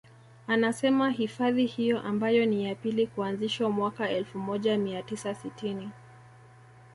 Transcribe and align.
Anasema 0.47 1.09
hifadhi 1.09 1.65
hiyo 1.65 1.99
ambayo 2.01 2.45
ni 2.45 2.65
ya 2.65 2.75
pili 2.75 3.07
kuanzishwa 3.07 3.69
mwaka 3.69 4.09
elfu 4.09 4.39
moja 4.39 4.77
mia 4.77 5.03
tisa 5.03 5.35
sitini 5.35 5.89